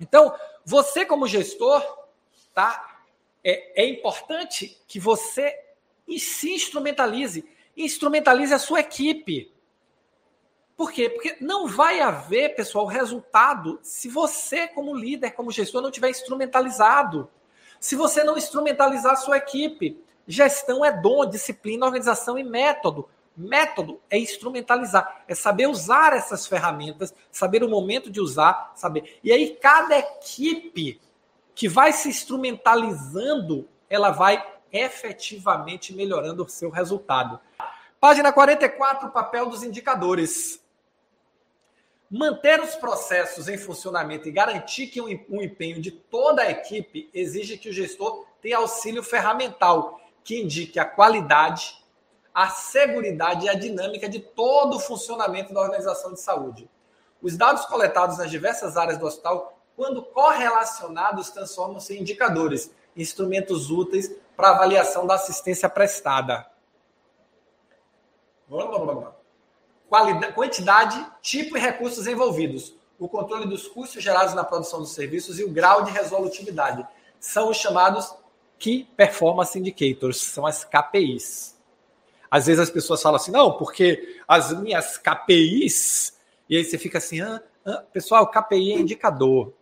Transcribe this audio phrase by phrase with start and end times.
[0.00, 0.34] Então,
[0.64, 1.82] você como gestor,
[2.54, 3.02] tá?
[3.42, 5.58] É, é importante que você
[6.18, 9.52] se instrumentalize, instrumentalize a sua equipe.
[10.76, 11.10] Por quê?
[11.10, 17.28] Porque não vai haver, pessoal, resultado se você, como líder, como gestor, não tiver instrumentalizado.
[17.80, 20.02] Se você não instrumentalizar a sua equipe.
[20.26, 23.08] Gestão é dom, disciplina, organização e método.
[23.38, 29.18] Método é instrumentalizar, é saber usar essas ferramentas, saber o momento de usar, saber.
[29.22, 31.00] E aí, cada equipe
[31.54, 37.38] que vai se instrumentalizando, ela vai efetivamente melhorando o seu resultado.
[38.00, 40.60] Página 44, papel dos indicadores.
[42.10, 47.56] Manter os processos em funcionamento e garantir que um empenho de toda a equipe exige
[47.56, 51.76] que o gestor tenha auxílio ferramental que indique a qualidade,
[52.38, 56.70] a segurança e a dinâmica de todo o funcionamento da organização de saúde.
[57.20, 64.14] Os dados coletados nas diversas áreas do hospital, quando correlacionados, transformam-se em indicadores, instrumentos úteis
[64.36, 66.48] para avaliação da assistência prestada.
[69.88, 75.40] Qualidade, quantidade, tipo e recursos envolvidos, o controle dos custos gerados na produção dos serviços
[75.40, 76.86] e o grau de resolutividade.
[77.18, 78.14] São os chamados
[78.60, 81.57] Key Performance Indicators, são as KPIs.
[82.30, 86.98] Às vezes as pessoas falam assim, não, porque as minhas KPIs, e aí você fica
[86.98, 89.52] assim, ah, ah, pessoal, KPI é indicador.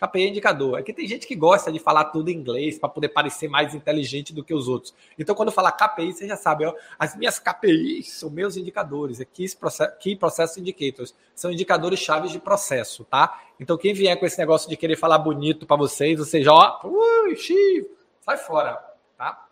[0.00, 0.78] KPI é indicador.
[0.78, 3.74] É que tem gente que gosta de falar tudo em inglês para poder parecer mais
[3.74, 4.94] inteligente do que os outros.
[5.18, 9.24] Então, quando falar KPI, você já sabe, ó, as minhas KPIs são meus indicadores, é
[9.24, 11.14] Key Process, Indicators.
[11.34, 13.40] São indicadores chaves de processo, tá?
[13.58, 16.80] Então, quem vier com esse negócio de querer falar bonito para vocês, você já, ó,
[16.84, 17.88] ui, xii,
[18.20, 18.84] sai fora,
[19.16, 19.46] tá?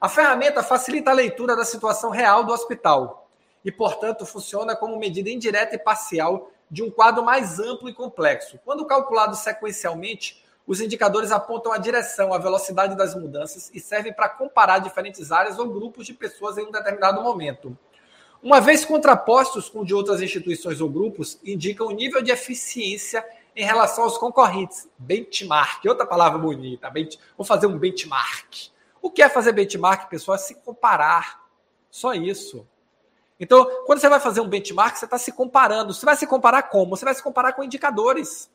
[0.00, 3.28] A ferramenta facilita a leitura da situação real do hospital
[3.62, 8.58] e, portanto, funciona como medida indireta e parcial de um quadro mais amplo e complexo.
[8.64, 14.30] Quando calculado sequencialmente, os indicadores apontam a direção, a velocidade das mudanças e servem para
[14.30, 17.76] comparar diferentes áreas ou grupos de pessoas em um determinado momento.
[18.42, 23.22] Uma vez contrapostos com de outras instituições ou grupos, indicam o nível de eficiência
[23.54, 24.88] em relação aos concorrentes.
[24.96, 26.90] Benchmark, outra palavra bonita.
[27.36, 28.70] Vou fazer um benchmark.
[29.02, 30.36] O que é fazer benchmark, pessoal?
[30.36, 31.40] É se comparar.
[31.90, 32.66] Só isso.
[33.38, 35.94] Então, quando você vai fazer um benchmark, você está se comparando.
[35.94, 36.96] Você vai se comparar como?
[36.96, 38.50] Você vai se comparar com indicadores.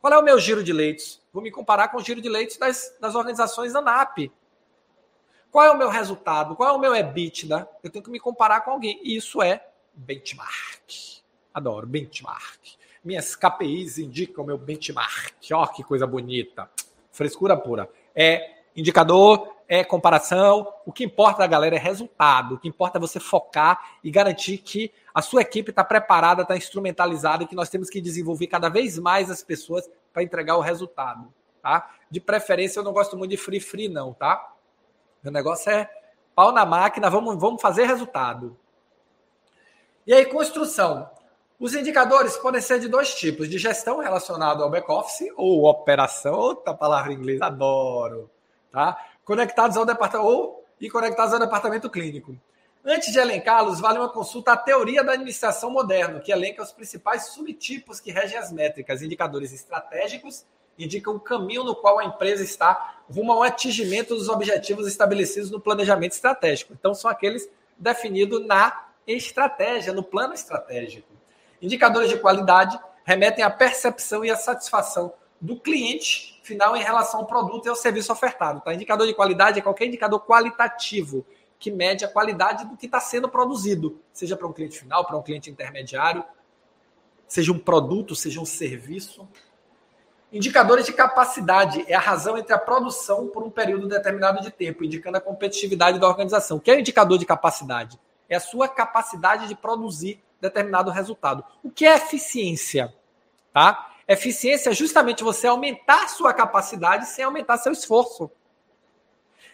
[0.00, 1.20] Qual é o meu giro de leitos?
[1.32, 4.30] Vou me comparar com o giro de leitos das, das organizações da NAP.
[5.50, 6.56] Qual é o meu resultado?
[6.56, 7.68] Qual é o meu EBITDA?
[7.82, 9.00] Eu tenho que me comparar com alguém.
[9.02, 11.22] Isso é benchmark.
[11.52, 12.78] Adoro benchmark.
[13.02, 15.34] Minhas KPIs indicam o meu benchmark.
[15.52, 16.70] Ó, oh, que coisa bonita.
[17.10, 17.90] Frescura pura.
[18.14, 20.72] É indicador é comparação.
[20.86, 22.54] O que importa, galera, é resultado.
[22.54, 26.56] O que importa é você focar e garantir que a sua equipe está preparada, está
[26.56, 30.60] instrumentalizada e que nós temos que desenvolver cada vez mais as pessoas para entregar o
[30.60, 31.90] resultado, tá?
[32.10, 34.54] De preferência, eu não gosto muito de free free não, tá?
[35.22, 35.90] Meu negócio é
[36.34, 38.56] pau na máquina, vamos, vamos fazer resultado.
[40.06, 41.10] E aí, construção.
[41.60, 46.32] Os indicadores podem ser de dois tipos: de gestão relacionado ao back-office ou operação.
[46.32, 48.30] Outra palavra em inglês, adoro.
[48.70, 48.98] Tá?
[49.28, 52.34] conectados ao departamento ou e conectados ao departamento clínico.
[52.82, 57.26] Antes de elencá-los, vale uma consulta à teoria da administração moderna, que elenca os principais
[57.26, 60.46] subtipos que regem as métricas, indicadores estratégicos,
[60.78, 65.60] indicam o caminho no qual a empresa está rumo ao atingimento dos objetivos estabelecidos no
[65.60, 66.72] planejamento estratégico.
[66.72, 67.46] Então, são aqueles
[67.76, 71.08] definidos na estratégia, no plano estratégico.
[71.60, 77.26] Indicadores de qualidade remetem à percepção e à satisfação do cliente final em relação ao
[77.26, 78.60] produto e ao serviço ofertado.
[78.60, 78.74] Tá?
[78.74, 81.24] Indicador de qualidade é qualquer indicador qualitativo
[81.58, 85.16] que mede a qualidade do que está sendo produzido, seja para um cliente final, para
[85.16, 86.24] um cliente intermediário,
[87.26, 89.28] seja um produto, seja um serviço.
[90.32, 94.84] Indicadores de capacidade é a razão entre a produção por um período determinado de tempo,
[94.84, 96.58] indicando a competitividade da organização.
[96.58, 97.98] O que é o indicador de capacidade?
[98.28, 101.44] É a sua capacidade de produzir determinado resultado.
[101.62, 102.94] O que é eficiência?
[103.52, 103.90] Tá?
[104.08, 108.30] Eficiência é justamente você aumentar sua capacidade sem aumentar seu esforço.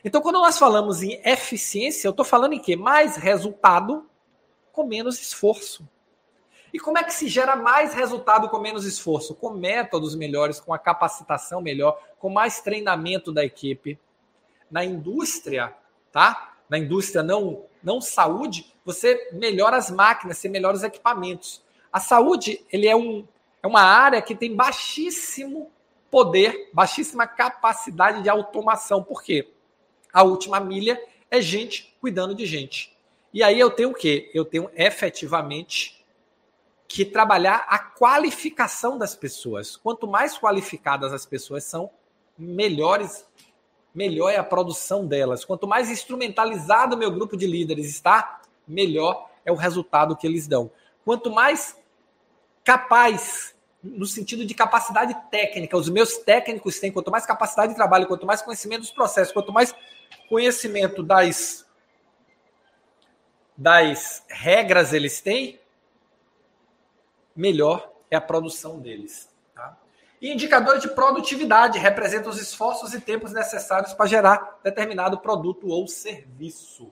[0.05, 2.77] Então, quando nós falamos em eficiência, eu estou falando em quê?
[2.77, 4.09] Mais resultado
[4.71, 5.89] com menos esforço.
[6.73, 9.35] E como é que se gera mais resultado com menos esforço?
[9.35, 13.99] Com métodos melhores, com a capacitação melhor, com mais treinamento da equipe.
[14.71, 15.75] Na indústria,
[16.13, 16.55] tá?
[16.69, 21.63] Na indústria não, não saúde, você melhora as máquinas, você melhora os equipamentos.
[21.93, 23.27] A saúde, ele é um,
[23.65, 25.73] é uma área que tem baixíssimo
[26.11, 29.03] poder, baixíssima capacidade de automação.
[29.03, 29.55] Por quê?
[30.13, 32.95] A última milha é gente cuidando de gente.
[33.33, 34.31] E aí eu tenho o quê?
[34.35, 36.05] Eu tenho efetivamente
[36.87, 39.79] que trabalhar a qualificação das pessoas.
[39.79, 41.91] Quanto mais qualificadas as pessoas são,
[42.37, 43.27] melhores
[43.95, 45.43] melhor é a produção delas.
[45.43, 50.47] Quanto mais instrumentalizado o meu grupo de líderes está, melhor é o resultado que eles
[50.47, 50.71] dão.
[51.03, 51.83] Quanto mais
[52.63, 53.54] capaz,
[53.85, 58.25] no sentido de capacidade técnica, os meus técnicos têm, quanto mais capacidade de trabalho, quanto
[58.25, 59.75] mais conhecimento dos processos, quanto mais
[60.29, 61.67] conhecimento das,
[63.57, 65.61] das regras eles têm,
[67.37, 69.29] melhor é a produção deles.
[70.21, 75.87] E indicadores de produtividade representam os esforços e tempos necessários para gerar determinado produto ou
[75.87, 76.91] serviço.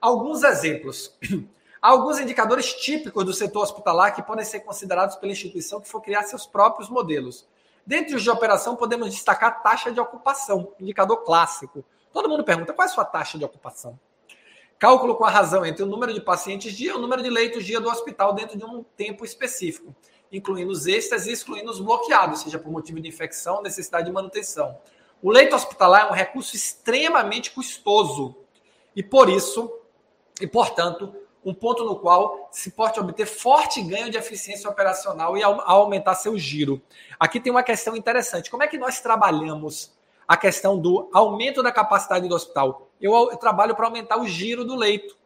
[0.00, 1.16] Alguns exemplos.
[1.90, 6.22] alguns indicadores típicos do setor hospitalar que podem ser considerados pela instituição que for criar
[6.22, 7.46] seus próprios modelos.
[7.86, 11.84] Dentre os de operação, podemos destacar a taxa de ocupação, indicador clássico.
[12.12, 13.98] Todo mundo pergunta qual é a sua taxa de ocupação.
[14.78, 17.64] Cálculo com a razão entre o número de pacientes dia e o número de leitos
[17.64, 19.94] dia do hospital dentro de um tempo específico
[20.36, 24.76] incluindo os extras e excluindo os bloqueados, seja por motivo de infecção necessidade de manutenção.
[25.22, 28.36] O leito hospitalar é um recurso extremamente custoso
[28.94, 29.72] e, por isso,
[30.40, 31.14] e portanto,
[31.44, 36.38] um ponto no qual se pode obter forte ganho de eficiência operacional e aumentar seu
[36.38, 36.80] giro.
[37.18, 38.50] Aqui tem uma questão interessante.
[38.50, 39.92] Como é que nós trabalhamos
[40.26, 42.88] a questão do aumento da capacidade do hospital?
[43.00, 45.16] Eu, trabalho para aumentar o giro do leito.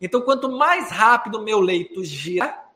[0.00, 2.66] Então, quanto mais rápido o meu leito gira,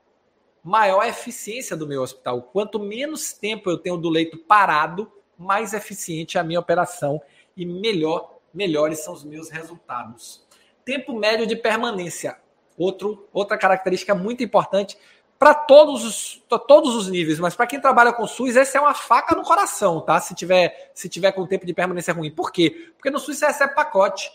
[0.64, 2.42] maior a eficiência do meu hospital.
[2.42, 7.20] Quanto menos tempo eu tenho do leito parado, mais eficiente é a minha operação
[7.54, 10.46] e melhor, melhores são os meus resultados.
[10.84, 12.38] Tempo médio de permanência,
[12.76, 14.96] outro, outra característica muito importante
[15.38, 18.92] para todos os, todos os níveis, mas para quem trabalha com SUS, essa é uma
[18.92, 20.20] faca no coração, tá?
[20.20, 22.30] Se tiver, se tiver com tempo de permanência ruim.
[22.30, 22.92] Por quê?
[22.94, 24.30] Porque no SUS você recebe pacote.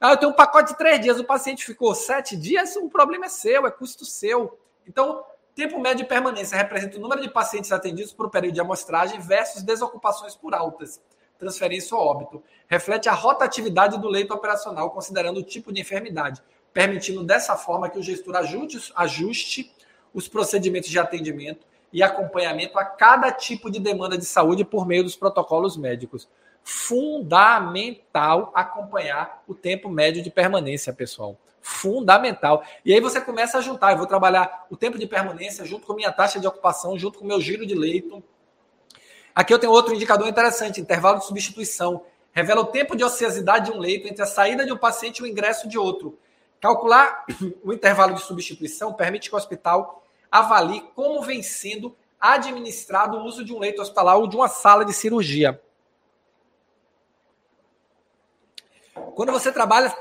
[0.00, 3.26] Ah, eu tenho um pacote de três dias, o paciente ficou sete dias, o problema
[3.26, 4.58] é seu, é custo seu.
[4.86, 5.22] Então,
[5.56, 9.62] Tempo médio de permanência representa o número de pacientes atendidos por período de amostragem versus
[9.62, 11.00] desocupações por altas,
[11.38, 12.42] transferência ou óbito.
[12.68, 16.42] Reflete a rotatividade do leito operacional, considerando o tipo de enfermidade,
[16.72, 19.74] permitindo dessa forma que o gestor ajuste, ajuste
[20.12, 25.04] os procedimentos de atendimento e acompanhamento a cada tipo de demanda de saúde por meio
[25.04, 26.28] dos protocolos médicos.
[26.62, 32.62] Fundamental acompanhar o tempo médio de permanência, pessoal fundamental.
[32.84, 33.90] E aí você começa a juntar.
[33.90, 37.24] Eu vou trabalhar o tempo de permanência junto com minha taxa de ocupação, junto com
[37.24, 38.22] meu giro de leito.
[39.36, 42.02] Aqui eu tenho outro indicador interessante: intervalo de substituição.
[42.32, 45.22] Revela o tempo de ociosidade de um leito entre a saída de um paciente e
[45.22, 46.18] o ingresso de outro.
[46.58, 47.26] Calcular
[47.62, 53.44] o intervalo de substituição permite que o hospital avalie como vem sendo administrado o uso
[53.44, 55.60] de um leito hospitalar ou de uma sala de cirurgia.
[59.14, 59.94] Quando você trabalha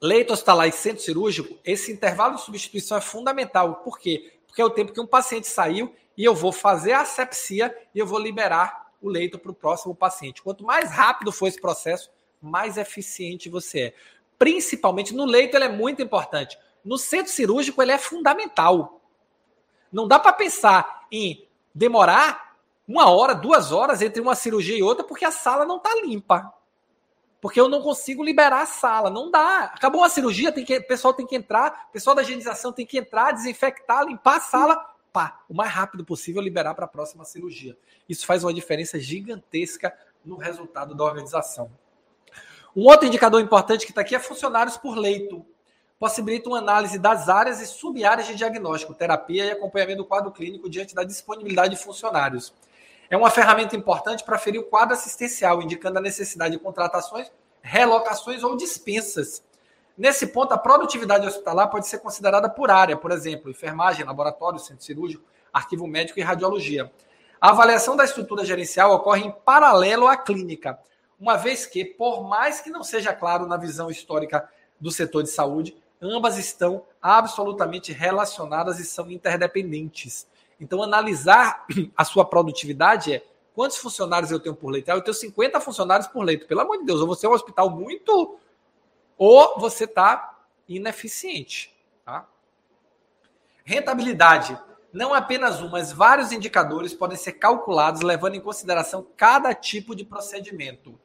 [0.00, 3.76] leito hospitalar e centro cirúrgico, esse intervalo de substituição é fundamental.
[3.76, 4.32] Por quê?
[4.46, 7.98] Porque é o tempo que um paciente saiu e eu vou fazer a asepsia e
[7.98, 10.42] eu vou liberar o leito para o próximo paciente.
[10.42, 13.94] Quanto mais rápido for esse processo, mais eficiente você é.
[14.38, 16.58] Principalmente no leito, ele é muito importante.
[16.84, 19.00] No centro cirúrgico, ele é fundamental.
[19.92, 22.56] Não dá para pensar em demorar
[22.86, 26.52] uma hora, duas horas entre uma cirurgia e outra, porque a sala não está limpa
[27.44, 29.10] porque eu não consigo liberar a sala.
[29.10, 29.64] Não dá.
[29.64, 32.86] Acabou a cirurgia, tem que, o pessoal tem que entrar, o pessoal da higienização tem
[32.86, 37.24] que entrar, desinfectar, limpar a sala, pá, o mais rápido possível liberar para a próxima
[37.24, 37.78] cirurgia.
[38.08, 41.70] Isso faz uma diferença gigantesca no resultado da organização.
[42.74, 45.46] Um outro indicador importante que está aqui é funcionários por leito.
[46.00, 50.68] Possibilita uma análise das áreas e sub-áreas de diagnóstico, terapia e acompanhamento do quadro clínico
[50.68, 52.52] diante da disponibilidade de funcionários.
[53.08, 57.30] É uma ferramenta importante para ferir o quadro assistencial, indicando a necessidade de contratações,
[57.62, 59.44] relocações ou dispensas.
[59.96, 64.84] Nesse ponto, a produtividade hospitalar pode ser considerada por área, por exemplo, enfermagem, laboratório, centro
[64.84, 66.90] cirúrgico, arquivo médico e radiologia.
[67.40, 70.78] A avaliação da estrutura gerencial ocorre em paralelo à clínica,
[71.20, 74.48] uma vez que, por mais que não seja claro na visão histórica
[74.80, 80.26] do setor de saúde, ambas estão absolutamente relacionadas e são interdependentes.
[80.60, 81.64] Então, analisar
[81.96, 83.24] a sua produtividade é
[83.54, 84.90] quantos funcionários eu tenho por leito?
[84.90, 86.46] Ah, eu tenho 50 funcionários por leito.
[86.46, 88.38] Pelo amor de Deus, ou você é um hospital muito.
[89.16, 91.74] Ou você está ineficiente.
[92.04, 92.26] Tá?
[93.64, 94.58] Rentabilidade.
[94.92, 100.04] Não apenas um, mas vários indicadores podem ser calculados levando em consideração cada tipo de
[100.04, 100.98] procedimento,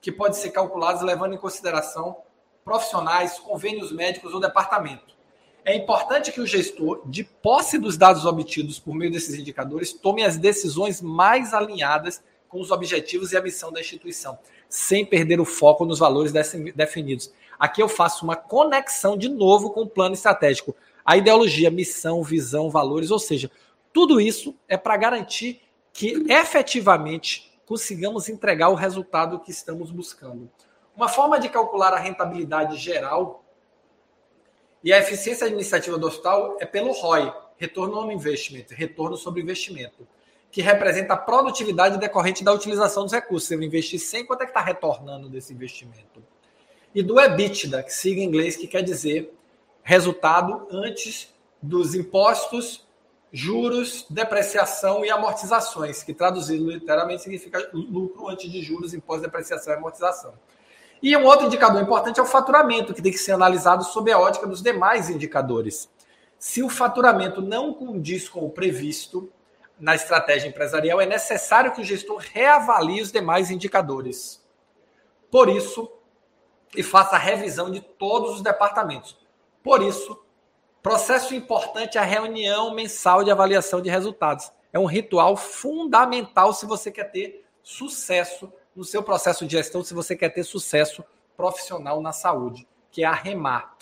[0.00, 2.22] que pode ser calculados levando em consideração
[2.64, 5.14] profissionais, convênios médicos ou departamento.
[5.64, 10.24] É importante que o gestor, de posse dos dados obtidos por meio desses indicadores, tome
[10.24, 15.44] as decisões mais alinhadas com os objetivos e a missão da instituição, sem perder o
[15.44, 16.32] foco nos valores
[16.74, 17.32] definidos.
[17.58, 20.74] Aqui eu faço uma conexão de novo com o plano estratégico.
[21.04, 23.48] a ideologia, missão, visão, valores, ou seja,
[23.92, 30.50] tudo isso é para garantir que efetivamente consigamos entregar o resultado que estamos buscando.
[30.96, 33.44] Uma forma de calcular a rentabilidade geral
[34.82, 40.06] e a eficiência administrativa do hospital é pelo ROI, Retorno on Investment, retorno sobre investimento,
[40.56, 43.46] que representa a produtividade decorrente da utilização dos recursos.
[43.46, 46.24] Se eu investir 100, quanto é que está retornando desse investimento?
[46.94, 49.34] E do EBITDA, que siga em inglês, que quer dizer
[49.82, 51.28] resultado antes
[51.60, 52.86] dos impostos,
[53.30, 59.76] juros, depreciação e amortizações, que traduzido literalmente significa lucro antes de juros, impostos, depreciação e
[59.76, 60.32] amortização.
[61.02, 64.18] E um outro indicador importante é o faturamento, que tem que ser analisado sob a
[64.18, 65.86] ótica dos demais indicadores.
[66.38, 69.30] Se o faturamento não condiz com o previsto
[69.78, 74.44] na estratégia empresarial, é necessário que o gestor reavalie os demais indicadores.
[75.30, 75.90] Por isso,
[76.74, 79.18] e faça a revisão de todos os departamentos.
[79.62, 80.18] Por isso,
[80.82, 84.52] processo importante é a reunião mensal de avaliação de resultados.
[84.72, 89.94] É um ritual fundamental se você quer ter sucesso no seu processo de gestão, se
[89.94, 91.04] você quer ter sucesso
[91.36, 93.74] profissional na saúde, que é a REMAR.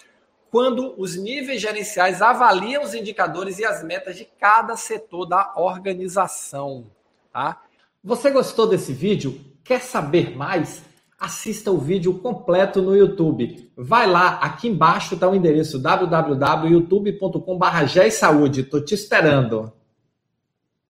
[0.54, 6.86] Quando os níveis gerenciais avaliam os indicadores e as metas de cada setor da organização.
[7.32, 7.60] Tá?
[8.04, 9.40] Você gostou desse vídeo?
[9.64, 10.84] Quer saber mais?
[11.18, 13.68] assista o vídeo completo no YouTube.
[13.76, 18.56] Vai lá, aqui embaixo está o endereço www.youtube.com.br.
[18.56, 19.72] Estou te esperando.